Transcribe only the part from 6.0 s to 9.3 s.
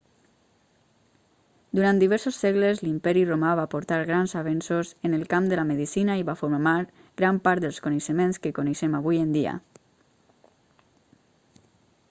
i va formar gran part dels coneixements que coneixem avui